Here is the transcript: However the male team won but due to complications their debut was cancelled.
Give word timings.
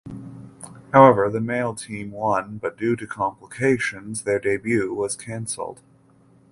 However 0.93 1.29
the 1.29 1.39
male 1.39 1.75
team 1.75 2.09
won 2.09 2.57
but 2.57 2.75
due 2.75 2.95
to 2.95 3.05
complications 3.05 4.23
their 4.23 4.39
debut 4.39 4.91
was 4.95 5.15
cancelled. 5.15 5.79